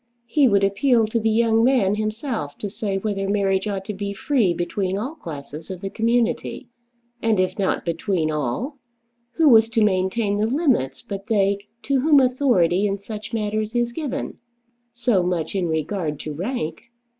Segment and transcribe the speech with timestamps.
[0.25, 4.15] He would appeal to the young man himself to say whether marriage ought to be
[4.15, 6.67] free between all classes of the community.
[7.21, 8.79] And if not between all,
[9.33, 13.91] who was to maintain the limits but they to whom authority in such matters is
[13.91, 14.39] given?
[14.91, 16.81] So much in regard to rank!